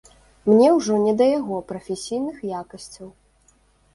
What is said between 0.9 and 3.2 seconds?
не да яго прафесійных якасцяў.